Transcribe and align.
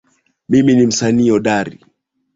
Mimi 0.49 0.75
ni 0.75 0.85
msanii 0.85 1.29
hodari 1.29 1.85